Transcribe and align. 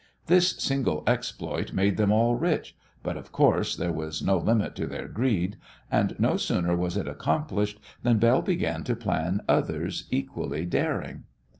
This 0.25 0.53
single 0.57 1.03
exploit 1.05 1.73
made 1.73 1.95
them 1.97 2.11
all 2.11 2.33
rich, 2.35 2.75
but, 3.03 3.17
of 3.17 3.31
course, 3.31 3.75
there 3.75 3.91
was 3.91 4.23
no 4.23 4.35
limit 4.39 4.73
to 4.77 4.87
their 4.87 5.07
greed, 5.07 5.57
and 5.91 6.15
no 6.17 6.37
sooner 6.37 6.75
was 6.75 6.97
it 6.97 7.07
accomplished 7.07 7.79
than 8.01 8.17
Belle 8.17 8.41
began 8.41 8.83
to 8.85 8.95
plan 8.95 9.41
others 9.47 10.05
equally 10.09 10.65
daring. 10.65 11.25